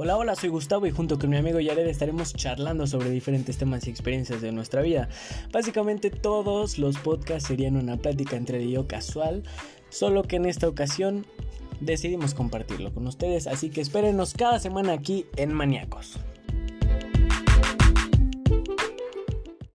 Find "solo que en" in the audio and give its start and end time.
9.88-10.46